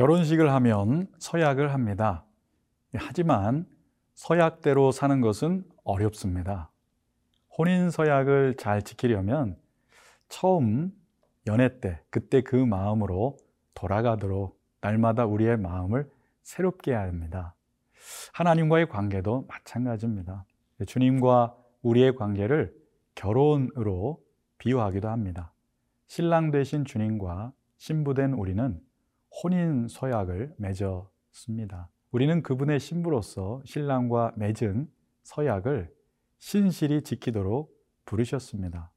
[0.00, 2.24] 결혼식을 하면 서약을 합니다.
[2.94, 3.66] 하지만
[4.14, 6.70] 서약대로 사는 것은 어렵습니다.
[7.58, 9.58] 혼인 서약을 잘 지키려면
[10.30, 10.90] 처음
[11.46, 13.36] 연애 때, 그때 그 마음으로
[13.74, 16.10] 돌아가도록 날마다 우리의 마음을
[16.44, 17.54] 새롭게 해야 합니다.
[18.32, 20.46] 하나님과의 관계도 마찬가지입니다.
[20.86, 22.74] 주님과 우리의 관계를
[23.14, 24.24] 결혼으로
[24.56, 25.52] 비유하기도 합니다.
[26.06, 28.80] 신랑 되신 주님과 신부된 우리는
[29.30, 31.88] 혼인 서약을 맺었습니다.
[32.10, 34.90] 우리는 그분의 신부로서 신랑과 맺은
[35.22, 35.94] 서약을
[36.38, 37.72] 신실히 지키도록
[38.04, 38.90] 부르셨습니다.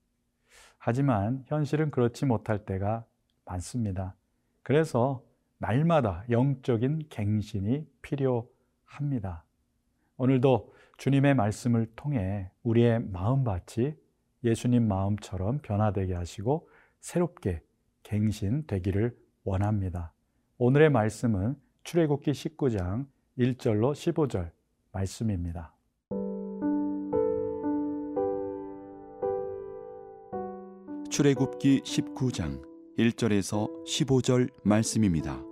[0.78, 3.06] 하지만 현실은 그렇지 못할 때가
[3.46, 4.16] 많습니다.
[4.64, 5.24] 그래서
[5.60, 9.46] 날마다 영적인 갱신이 필요합니다.
[10.18, 13.94] 오늘도 주님의 말씀을 통해 우리의 마음밭이
[14.44, 17.62] 예수님 마음처럼 변화되게 하시고 새롭게
[18.04, 20.13] 갱신되기를 원합니다.
[20.60, 23.08] 오늘의 말씀은 출애굽기 19장
[23.40, 24.52] 1절로 15절
[24.92, 25.74] 말씀입니다.
[31.10, 32.62] 출애굽기 19장
[33.00, 35.44] 1절에서 15절 말씀입니다.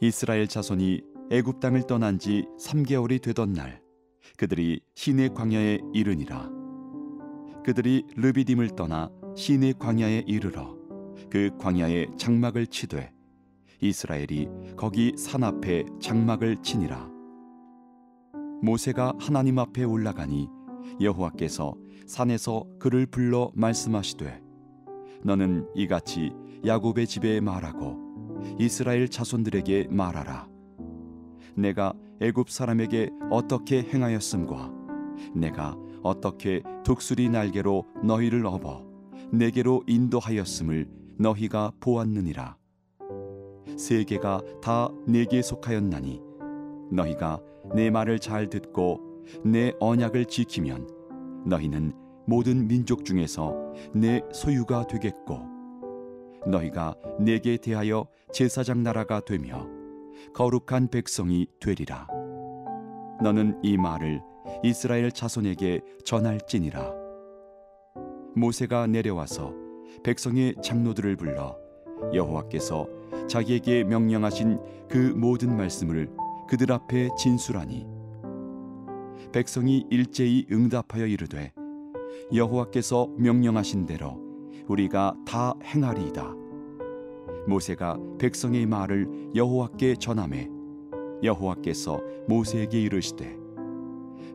[0.00, 3.80] 이스라엘 자손이 애굽 땅을 떠난 지 3개월이 되던 날
[4.36, 6.50] 그들이 시내 광야에 이르니라
[7.64, 10.77] 그들이 르비딤을 떠나 시내 광야에 이르러
[11.30, 13.12] 그 광야에 장막을 치되
[13.80, 17.08] 이스라엘이 거기 산 앞에 장막을 치니라.
[18.62, 20.48] 모세가 하나님 앞에 올라가니
[21.00, 21.74] 여호와께서
[22.06, 24.42] 산에서 그를 불러 말씀하시되
[25.22, 26.32] 너는 이같이
[26.66, 30.48] 야곱의 집에 말하고 이스라엘 자손들에게 말하라.
[31.54, 34.72] 내가 애굽 사람에게 어떻게 행하였음과
[35.34, 38.84] 내가 어떻게 독수리 날개로 너희를 업어
[39.32, 42.56] 내게로 인도하였음을 너희가 보았느니라.
[43.76, 46.22] 세계가 다 내게 속하였나니
[46.90, 47.40] 너희가
[47.74, 49.00] 내 말을 잘 듣고
[49.44, 50.88] 내 언약을 지키면
[51.44, 51.92] 너희는
[52.26, 53.54] 모든 민족 중에서
[53.92, 55.40] 내 소유가 되겠고
[56.46, 59.66] 너희가 내게 대하여 제사장 나라가 되며
[60.34, 62.06] 거룩한 백성이 되리라.
[63.22, 64.22] 너는 이 말을
[64.62, 66.92] 이스라엘 자손에게 전할지니라.
[68.36, 69.67] 모세가 내려와서
[70.02, 71.56] 백성의 장로들을 불러
[72.12, 72.86] 여호와께서
[73.28, 76.10] 자기에게 명령하신 그 모든 말씀을
[76.48, 77.86] 그들 앞에 진술하니
[79.32, 81.52] 백성이 일제히 응답하여 이르되
[82.32, 84.20] 여호와께서 명령하신 대로
[84.66, 86.34] 우리가 다 행하리이다.
[87.46, 90.48] 모세가 백성의 말을 여호와께 전하매
[91.22, 93.36] 여호와께서 모세에게 이르시되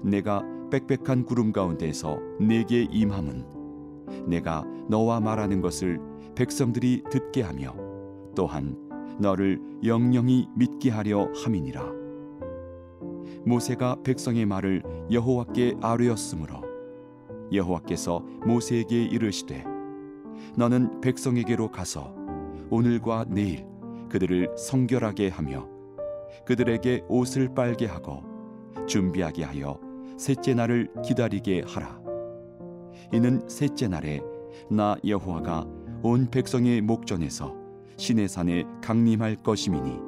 [0.01, 3.45] 내가 빽빽한 구름 가운데서 내게 임함은
[4.25, 6.00] 내가 너와 말하는 것을
[6.36, 7.75] 백성들이 듣게 하며
[8.36, 8.78] 또한
[9.19, 11.84] 너를 영영히 믿게 하려 함이니라.
[13.46, 16.63] 모세가 백성의 말을 여호와께 아뢰었으므로
[17.52, 19.63] 여호와께서 모세에게 이르시되
[20.56, 22.16] 너는 백성에게로 가서
[22.69, 23.66] 오늘과 내일
[24.09, 25.68] 그들을 성결하게 하며
[26.46, 28.24] 그들에게 옷을 빨게 하고
[28.88, 29.80] 준비하게 하여
[30.18, 32.03] 셋째 날을 기다리게 하라
[33.12, 34.22] 이는 셋째 날에
[34.70, 35.66] 나 여호와가
[36.02, 37.56] 온 백성의 목전에서
[37.98, 40.00] 시내 산에 강림할 것임이니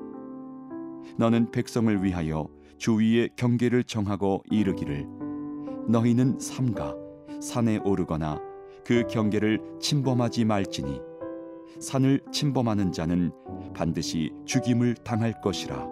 [1.18, 2.48] 너는 백성을 위하여
[2.78, 5.08] 주위의 경계를 정하고 이르기를
[5.88, 6.96] 너희는 삼가
[7.42, 8.42] 산에 오르거나
[8.86, 11.00] 그 경계를 침범하지 말지니
[11.80, 13.32] 산을 침범하는 자는
[13.74, 15.88] 반드시 죽임을 당할 것이라.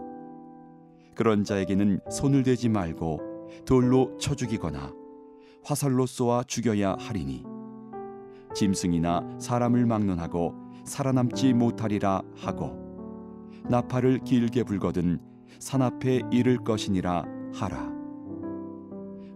[1.16, 3.20] 그런 자에게는 손을 대지 말고
[3.66, 4.94] 돌로 쳐 죽이거나
[5.64, 7.44] 화살로 쏘아 죽여야 하리니.
[8.54, 10.54] 짐승이나 사람을 막론하고
[10.86, 12.78] 살아남지 못하리라 하고
[13.70, 15.20] 나팔을 길게 불거든
[15.60, 17.92] 산 앞에 이를 것이니라 하라.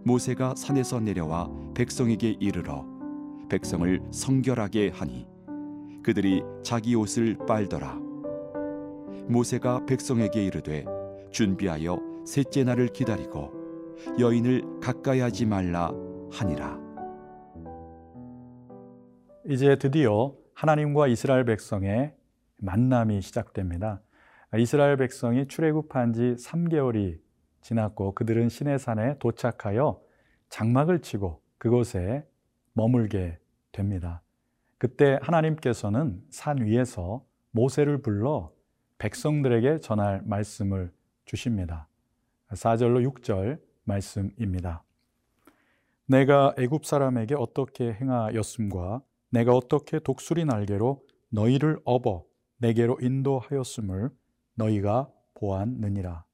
[0.04, 2.86] 모세가 산에서 내려와 백성에게 이르러
[3.48, 5.26] 백성을 성결하게 하니
[6.02, 7.98] 그들이 자기 옷을 빨더라.
[9.26, 10.84] 모세가 백성에게 이르되
[11.30, 13.52] 준비하여 셋째 날을 기다리고
[14.18, 15.92] 여인을 가까이 하지 말라
[16.30, 16.78] 하니라
[19.46, 22.14] 이제 드디어 하나님과 이스라엘 백성의
[22.58, 24.02] 만남이 시작됩니다.
[24.56, 27.18] 이스라엘 백성이 출애굽한 지 3개월이
[27.62, 30.00] 지났고 그들은 시내산에 도착하여
[30.48, 32.26] 장막을 치고 그곳에
[32.72, 33.38] 머물게
[33.72, 34.22] 됩니다.
[34.78, 38.52] 그때 하나님께서는 산 위에서 모세를 불러
[38.98, 40.92] 백성들에게 전할 말씀을
[41.24, 41.88] 주십니다.
[42.50, 44.82] 4절로 6절 말씀입니다.
[46.10, 52.24] 내가 애굽 사람에게 어떻게 행하였음과 내가 어떻게 독수리 날개로 너희를 업어
[52.56, 54.08] 내게로 인도하였음을
[54.54, 56.24] 너희가 보았느니라.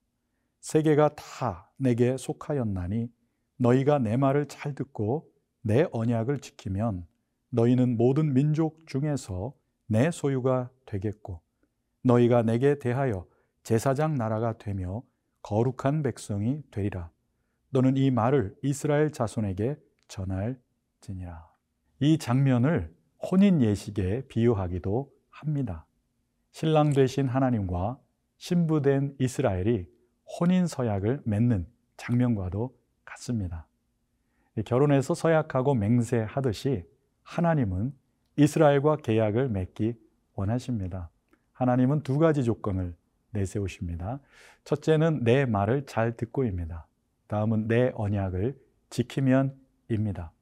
[0.61, 3.09] 세계가 다 내게 속하였나니
[3.57, 5.29] 너희가 내 말을 잘 듣고
[5.61, 7.05] 내 언약을 지키면
[7.51, 9.55] 너희는 모든 민족 중에서
[9.89, 11.41] 내 소유가 되겠고
[12.05, 13.27] 너희가 내게 대하여
[13.65, 15.03] 제사장 나라가 되며
[15.43, 17.11] 거룩한 백성이 되리라.
[17.75, 19.77] 너는 이 말을 이스라엘 자손에게
[20.07, 21.45] 전할지니라.
[21.99, 25.85] 이 장면을 혼인 예식에 비유하기도 합니다.
[26.53, 27.99] 신랑 되신 하나님과
[28.37, 29.87] 신부된 이스라엘이
[30.39, 31.67] 혼인 서약을 맺는
[31.97, 33.67] 장면과도 같습니다.
[34.65, 36.85] 결혼해서 서약하고 맹세하듯이
[37.25, 37.93] 하나님은
[38.37, 39.95] 이스라엘과 계약을 맺기
[40.35, 41.11] 원하십니다.
[41.53, 42.95] 하나님은 두 가지 조건을
[43.31, 44.21] 내세우십니다.
[44.63, 46.87] 첫째는 내 말을 잘 듣고입니다.
[47.27, 48.59] 다음은 내 언약을
[48.91, 50.33] 지키면입니다.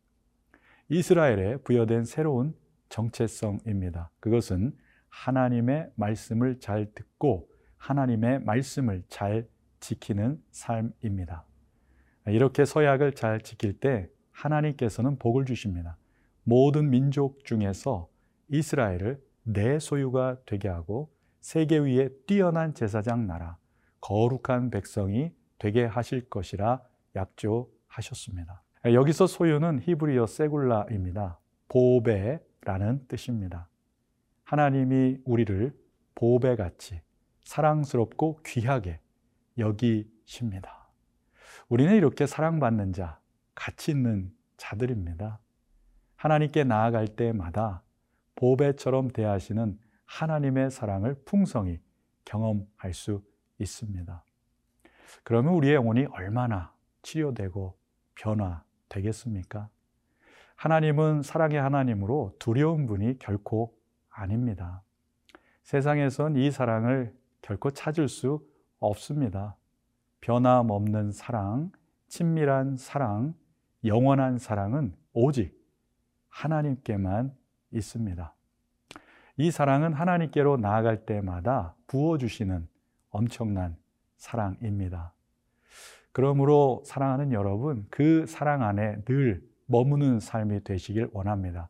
[0.89, 2.55] 이스라엘에 부여된 새로운
[2.89, 4.11] 정체성입니다.
[4.21, 4.77] 그것은
[5.09, 7.49] 하나님의 말씀을 잘 듣고
[7.79, 9.49] 하나님의 말씀을 잘
[9.81, 11.45] 지키는 삶입니다.
[12.27, 15.97] 이렇게 서약을 잘 지킬 때 하나님께서는 복을 주십니다.
[16.45, 18.09] 모든 민족 중에서
[18.49, 23.57] 이스라엘을 내 소유가 되게 하고 세계 위에 뛰어난 제사장 나라,
[24.01, 25.33] 거룩한 백성이
[25.63, 26.83] 되게 하실 것이라
[27.15, 28.65] 약조하셨습니다.
[28.85, 31.39] 여기서 소유는 히브리어 세굴라입니다.
[31.69, 33.69] 보배라는 뜻입니다.
[34.43, 35.73] 하나님이 우리를
[36.17, 37.01] 보배같이
[37.45, 38.99] 사랑스럽고 귀하게
[39.57, 40.89] 여기십니다.
[41.69, 43.21] 우리는 이렇게 사랑받는 자,
[43.55, 45.39] 가치 있는 자들입니다.
[46.17, 47.85] 하나님께 나아갈 때마다
[48.35, 51.79] 보배처럼 대하시는 하나님의 사랑을 풍성히
[52.25, 53.23] 경험할 수
[53.61, 54.25] 있습니다.
[55.25, 56.73] 그러면 우리의 영혼이 얼마나
[57.03, 57.77] 치료되고
[58.15, 59.69] 변화되겠습니까?
[60.57, 63.77] 하나님은 사랑의 하나님으로 두려운 분이 결코
[64.09, 64.83] 아닙니다.
[65.65, 68.47] 세상에선 이 사랑을 결코 찾을 수
[68.79, 69.57] 없습니다.
[70.21, 71.73] 변함없는 사랑,
[72.09, 73.35] 친밀한 사랑,
[73.85, 75.61] 영원한 사랑은 오직
[76.29, 77.35] 하나님께만
[77.73, 78.35] 있습니다.
[79.39, 82.69] 이 사랑은 하나님께로 나아갈 때마다 부어주시는
[83.11, 83.77] 엄청난
[84.23, 85.13] 사랑입니다.
[86.13, 91.69] 그러므로 사랑하는 여러분, 그 사랑 안에 늘 머무는 삶이 되시길 원합니다.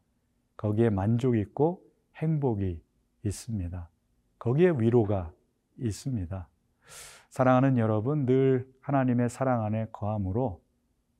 [0.59, 1.83] 거기에 만족 있고
[2.17, 2.83] 행복이
[3.25, 3.89] 있습니다.
[4.39, 5.33] 거기에 위로가
[5.79, 6.47] 있습니다.
[7.31, 10.61] 사랑하는 여러분, 늘 하나님의 사랑 안에 거함으로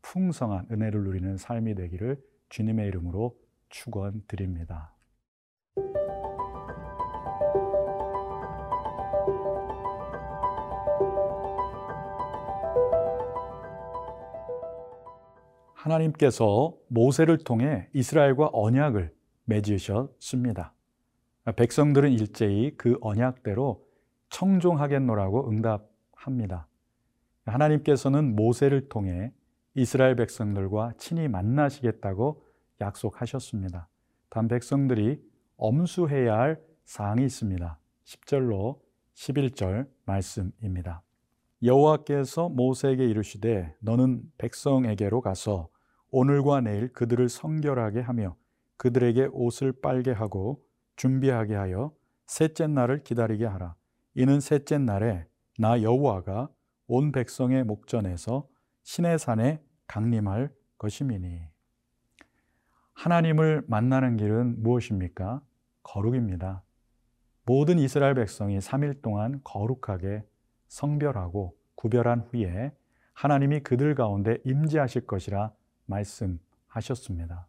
[0.03, 3.39] 풍성한 은혜를 누리는 삶이 되기를 주님의 이름으로
[3.71, 4.92] 축원드립니다.
[15.83, 19.13] 하나님께서 모세를 통해 이스라엘과 언약을
[19.47, 20.75] 맺으셨습니다.
[21.57, 23.85] 백성들은 일제히 그 언약대로
[24.31, 26.69] 청종하겠노라고 응답합니다.
[27.47, 29.33] 하나님께서는 모세를 통해
[29.75, 32.45] 이스라엘 백성들과 친히 만나시겠다고
[32.81, 33.89] 약속하셨습니다.
[34.31, 35.21] 단 백성들이
[35.57, 37.79] 엄수해야 할 사항이 있습니다.
[38.05, 38.79] 10절로
[39.15, 41.03] 11절 말씀입니다.
[41.65, 45.72] 여호와께서 모세에게 이르시되 너는 백성에게로 가서
[46.13, 48.37] 오늘과 내일 그들을 성결하게 하며
[48.77, 50.63] 그들에게 옷을 빨게 하고
[50.97, 51.93] 준비하게 하여
[52.27, 53.75] 셋째 날을 기다리게 하라.
[54.15, 55.27] 이는 셋째 날에
[55.59, 56.51] 나 여호와가
[56.87, 58.47] 온 백성의 목전에서
[58.83, 61.41] 신의 산에 강림할 것임이니.
[62.93, 65.41] 하나님을 만나는 길은 무엇입니까?
[65.83, 66.63] 거룩입니다.
[67.47, 70.25] 모든 이스라엘 백성이 3일 동안 거룩하게
[70.69, 72.73] 성별하고 구별한 후에
[73.15, 75.53] 하나님이 그들 가운데 임재하실 것이라
[75.93, 77.47] 말씀하셨습니다.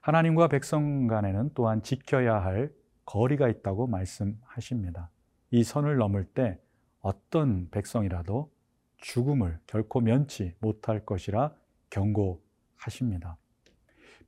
[0.00, 2.72] 하나님과 백성 간에는 또한 지켜야 할
[3.04, 5.10] 거리가 있다고 말씀하십니다.
[5.50, 6.58] 이 선을 넘을 때
[7.00, 8.50] 어떤 백성이라도
[8.98, 11.54] 죽음을 결코 면치 못할 것이라
[11.90, 13.36] 경고하십니다.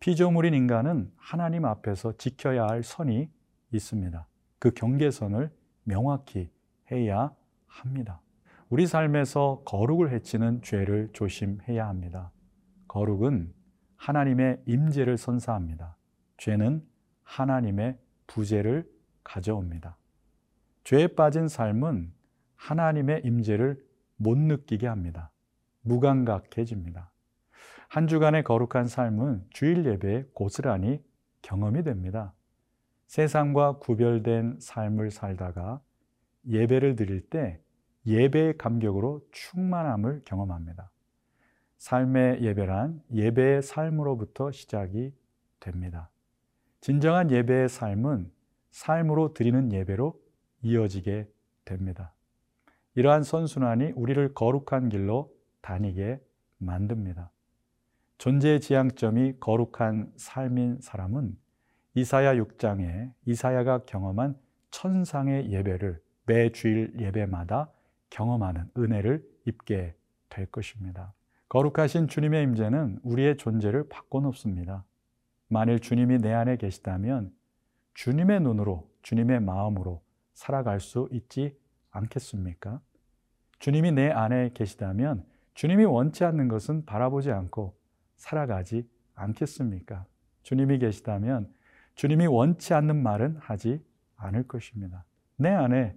[0.01, 3.29] 피조물인 인간은 하나님 앞에서 지켜야 할 선이
[3.73, 4.27] 있습니다.
[4.61, 5.51] 그 경계선을
[5.83, 6.51] 명확히
[6.91, 7.35] 해야
[7.67, 8.21] 합니다.
[8.69, 12.31] 우리 삶에서 거룩을 해치는 죄를 조심해야 합니다.
[12.89, 13.53] 거룩은
[13.97, 15.97] 하나님의 임재를 선사합니다.
[16.39, 16.85] 죄는
[17.23, 18.91] 하나님의 부재를
[19.25, 19.97] 가져옵니다.
[20.85, 22.13] 죄에 빠진 삶은
[22.57, 23.85] 하나님의 임재를
[24.17, 25.31] 못 느끼게 합니다.
[25.83, 27.11] 무감각해집니다.
[27.89, 31.03] 한 주간의 거룩한 삶은 주일 예배에 고스란히
[31.43, 32.35] 경험이 됩니다.
[33.07, 35.81] 세상과 구별된 삶을 살다가
[36.47, 37.61] 예배를 드릴 때
[38.07, 40.91] 예배의 감격으로 충만함을 경험합니다.
[41.79, 45.13] 삶의 예배란 예배의 삶으로부터 시작이
[45.61, 46.11] 됩니다.
[46.81, 48.31] 진정한 예배의 삶은
[48.71, 50.21] 삶으로 드리는 예배로
[50.63, 51.29] 이어지게
[51.65, 52.13] 됩니다.
[52.95, 56.21] 이러한 선순환이 우리를 거룩한 길로 다니게
[56.59, 57.31] 만듭니다.
[58.19, 61.37] 존재의 지향점이 거룩한 삶인 사람은
[61.95, 64.37] 이사야 6장에 이사야가 경험한
[64.71, 67.71] 천상의 예배를 매 주일 예배마다
[68.11, 69.95] 경험하는 은혜를 입게
[70.29, 71.13] 될 것입니다.
[71.49, 74.85] 거룩하신 주님의 임재는 우리의 존재를 바꿔놓습니다.
[75.49, 77.33] 만일 주님이 내 안에 계시다면
[77.95, 80.03] 주님의 눈으로, 주님의 마음으로
[80.35, 81.59] 살아갈 수 있지
[81.91, 82.81] 않겠습니까?
[83.59, 85.25] 주님이 내 안에 계시다면
[85.55, 87.77] 주님이 원치 않는 것은 바라보지 않고
[88.17, 90.05] 살아가지 않겠습니까?
[90.43, 91.53] 주님이 계시다면
[91.95, 93.83] 주님이 원치 않는 말은 하지
[94.17, 95.05] 않을 것입니다.
[95.37, 95.97] 내 안에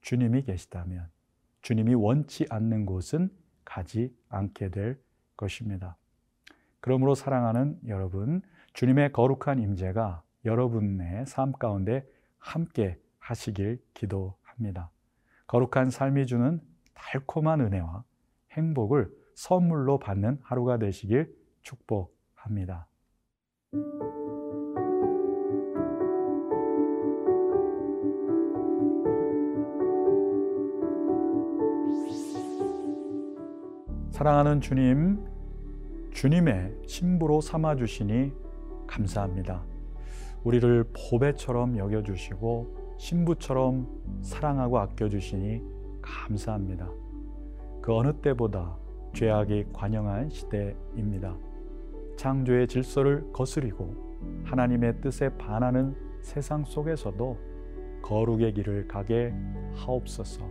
[0.00, 1.10] 주님이 계시다면
[1.60, 3.30] 주님이 원치 않는 곳은
[3.72, 5.00] 가지 않게 될
[5.34, 5.96] 것입니다.
[6.80, 8.42] 그러므로 사랑하는 여러분,
[8.74, 12.06] 주님의 거룩한 임재가 여러분의 삶 가운데
[12.38, 14.90] 함께 하시길 기도합니다.
[15.46, 16.60] 거룩한 삶이 주는
[16.92, 18.04] 달콤한 은혜와
[18.50, 22.86] 행복을 선물로 받는 하루가 되시길 축복합니다.
[34.22, 35.18] 사랑하는 주님,
[36.12, 38.32] 주님의 신부로 삼아 주시니
[38.86, 39.64] 감사합니다.
[40.44, 43.88] 우리를 보배처럼 여겨 주시고 신부처럼
[44.22, 45.60] 사랑하고 아껴 주시니
[46.00, 46.88] 감사합니다.
[47.80, 48.76] 그 어느 때보다
[49.12, 51.34] 죄악이 관영한 시대입니다.
[52.16, 57.38] 창조의 질서를 거스리고 하나님의 뜻에 반하는 세상 속에서도
[58.02, 59.34] 거룩의 길을 가게
[59.74, 60.48] 하옵소서.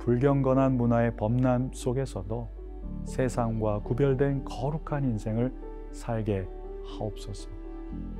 [0.00, 2.55] 불경건한 문화의 범람 속에서도
[3.04, 5.52] 세상과 구별된 거룩한 인생을
[5.92, 6.46] 살게
[6.84, 7.48] 하옵소서.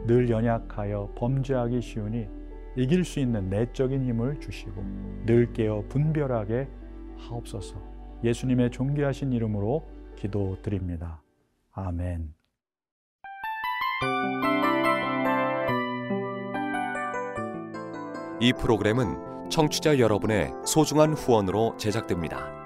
[0.06, 2.28] 늘 연약하여 범죄하기 쉬우니
[2.76, 4.82] 이길 수 있는 내적인 힘을 주시고
[5.25, 6.68] 늘 깨어 분별하게
[7.16, 7.76] 하옵소서.
[8.23, 11.23] 예수님의 존귀하신 이름으로 기도드립니다.
[11.73, 12.35] 아멘.
[18.40, 22.65] 이 프로그램은 청취자 여러분의 소중한 후원으로 제작됩니다.